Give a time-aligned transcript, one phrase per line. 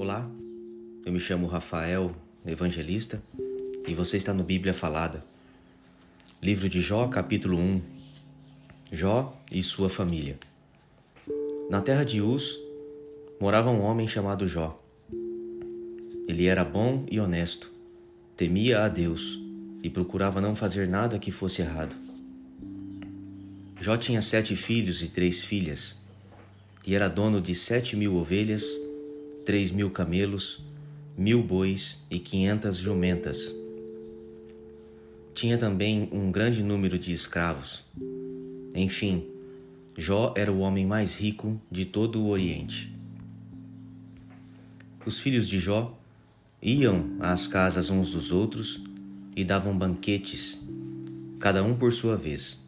[0.00, 0.30] Olá,
[1.04, 2.14] eu me chamo Rafael
[2.46, 3.20] Evangelista
[3.84, 5.24] e você está no Bíblia Falada.
[6.40, 7.82] Livro de Jó, capítulo 1.
[8.92, 10.38] Jó e sua família.
[11.68, 12.56] Na terra de Uz
[13.40, 14.80] morava um homem chamado Jó.
[16.28, 17.68] Ele era bom e honesto,
[18.36, 19.40] temia a Deus
[19.82, 21.96] e procurava não fazer nada que fosse errado.
[23.80, 26.00] Jó tinha sete filhos e três filhas,
[26.86, 28.86] e era dono de sete mil ovelhas
[29.48, 30.62] três mil camelos,
[31.16, 33.50] mil bois e quinhentas jumentas.
[35.34, 37.82] Tinha também um grande número de escravos.
[38.74, 39.24] Enfim,
[39.96, 42.94] Jó era o homem mais rico de todo o Oriente.
[45.06, 45.98] Os filhos de Jó
[46.60, 48.84] iam às casas uns dos outros
[49.34, 50.62] e davam banquetes,
[51.40, 52.62] cada um por sua vez.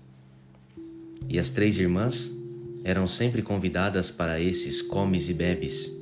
[1.29, 2.35] E as três irmãs
[2.83, 6.00] eram sempre convidadas para esses comes e bebes.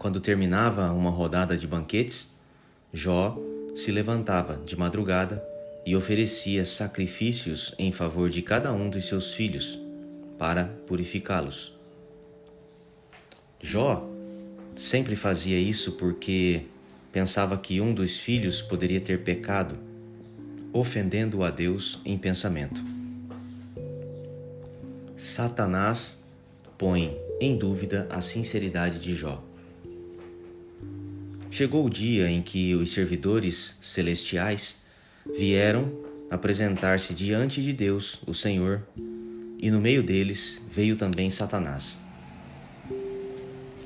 [0.00, 2.32] Quando terminava uma rodada de banquetes,
[2.90, 3.38] Jó
[3.76, 5.44] se levantava de madrugada
[5.84, 9.78] e oferecia sacrifícios em favor de cada um dos seus filhos,
[10.38, 11.74] para purificá-los.
[13.60, 14.08] Jó
[14.74, 16.62] sempre fazia isso porque
[17.12, 19.76] pensava que um dos filhos poderia ter pecado,
[20.72, 22.80] ofendendo a Deus em pensamento.
[25.14, 26.24] Satanás
[26.78, 29.49] põe em dúvida a sinceridade de Jó.
[31.50, 34.80] Chegou o dia em que os servidores celestiais
[35.36, 35.92] vieram
[36.30, 38.86] apresentar-se diante de Deus, o Senhor,
[39.58, 41.98] e no meio deles veio também Satanás.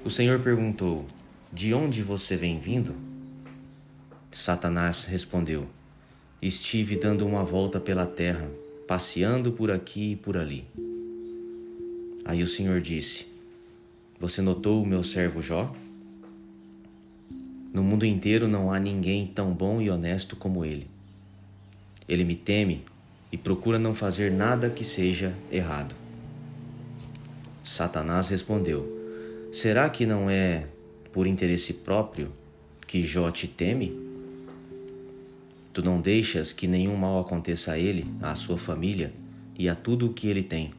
[0.04, 1.06] O Senhor perguntou:
[1.50, 2.94] De onde você vem vindo?
[4.30, 5.66] Satanás respondeu:
[6.42, 8.46] Estive dando uma volta pela terra,
[8.86, 10.66] passeando por aqui e por ali.
[12.26, 13.26] Aí o Senhor disse:
[14.20, 15.74] Você notou o meu servo Jó?
[17.74, 20.88] No mundo inteiro não há ninguém tão bom e honesto como ele.
[22.08, 22.84] Ele me teme
[23.32, 25.92] e procura não fazer nada que seja errado.
[27.64, 28.86] Satanás respondeu:
[29.52, 30.68] Será que não é
[31.12, 32.30] por interesse próprio
[32.86, 33.92] que Jó te teme?
[35.72, 39.12] Tu não deixas que nenhum mal aconteça a ele, à sua família
[39.58, 40.72] e a tudo o que ele tem.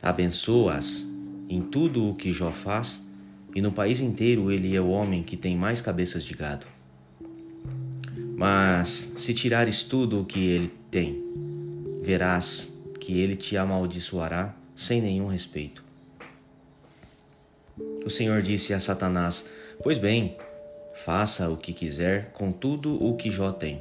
[0.00, 1.06] Abençoa-as
[1.46, 3.04] em tudo o que Jó faz
[3.54, 6.66] e no país inteiro ele é o homem que tem mais cabeças de gado.
[8.36, 11.22] Mas se tirares tudo o que ele tem,
[12.02, 15.84] verás que ele te amaldiçoará sem nenhum respeito.
[18.04, 19.48] O Senhor disse a Satanás:
[19.82, 20.36] Pois bem,
[21.04, 23.80] faça o que quiser com tudo o que Jó tem,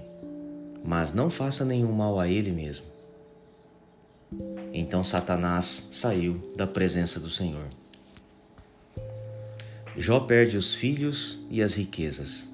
[0.84, 2.86] mas não faça nenhum mal a ele mesmo.
[4.72, 7.68] Então Satanás saiu da presença do Senhor.
[9.96, 12.50] Jó perde os filhos e as riquezas.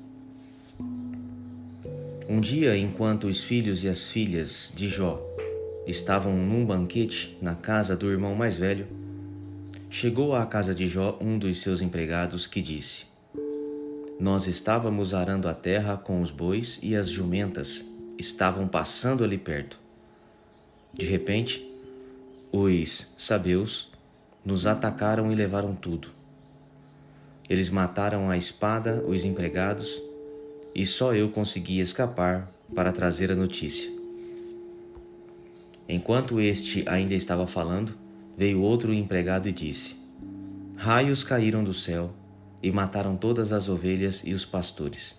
[2.27, 5.25] Um dia, enquanto os filhos e as filhas de Jó
[5.88, 8.88] estavam num banquete na casa do irmão mais velho,
[9.89, 13.05] chegou à casa de Jó um dos seus empregados que disse:
[14.19, 17.85] Nós estávamos arando a terra com os bois e as jumentas
[18.17, 19.79] estavam passando ali perto.
[20.94, 21.66] De repente,
[22.51, 23.89] os sabeus
[24.44, 26.19] nos atacaram e levaram tudo
[27.49, 29.99] eles mataram a espada os empregados
[30.75, 33.89] e só eu consegui escapar para trazer a notícia.
[35.88, 37.93] Enquanto este ainda estava falando,
[38.38, 39.95] veio outro empregado e disse:
[40.75, 42.13] Raios caíram do céu
[42.61, 45.17] e mataram todas as ovelhas e os pastores.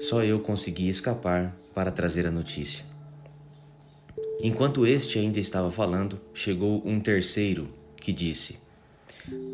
[0.00, 2.84] Só eu consegui escapar para trazer a notícia.
[4.42, 8.58] Enquanto este ainda estava falando, chegou um terceiro que disse: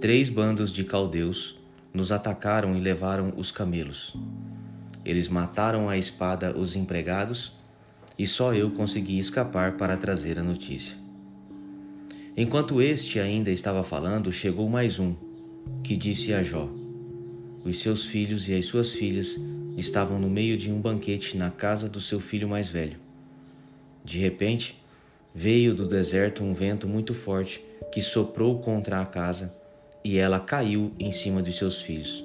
[0.01, 1.59] Três bandos de caldeus
[1.93, 4.15] nos atacaram e levaram os camelos.
[5.05, 7.53] Eles mataram à espada os empregados
[8.19, 10.97] e só eu consegui escapar para trazer a notícia.
[12.37, 15.15] Enquanto este ainda estava falando, chegou mais um,
[15.83, 16.69] que disse a Jó:
[17.65, 19.37] Os seus filhos e as suas filhas
[19.77, 22.99] estavam no meio de um banquete na casa do seu filho mais velho.
[24.05, 24.83] De repente,
[25.39, 27.63] veio do deserto um vento muito forte
[27.93, 29.55] que soprou contra a casa
[30.03, 32.25] e ela caiu em cima de seus filhos.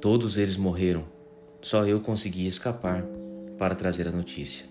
[0.00, 1.02] Todos eles morreram,
[1.60, 3.04] só eu consegui escapar
[3.58, 4.66] para trazer a notícia.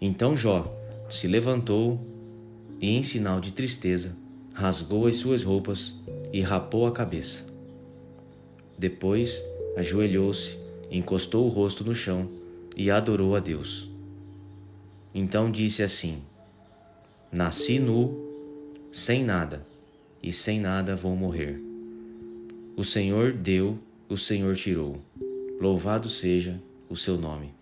[0.00, 0.76] Então Jó
[1.08, 2.04] se levantou
[2.80, 4.16] e, em sinal de tristeza,
[4.52, 6.02] rasgou as suas roupas
[6.32, 7.46] e rapou a cabeça.
[8.76, 9.40] Depois
[9.76, 10.58] ajoelhou-se,
[10.90, 12.28] encostou o rosto no chão
[12.76, 13.91] e adorou a Deus.
[15.14, 16.22] Então disse assim:
[17.30, 18.16] Nasci nu,
[18.92, 19.66] sem nada
[20.22, 21.60] e sem nada vou morrer.
[22.76, 23.78] O Senhor deu,
[24.08, 24.98] o Senhor tirou.
[25.60, 27.52] Louvado seja o seu nome.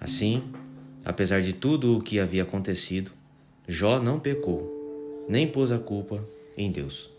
[0.00, 0.42] Assim,
[1.04, 3.10] apesar de tudo o que havia acontecido,
[3.66, 6.22] Jó não pecou, nem pôs a culpa
[6.56, 7.13] em Deus.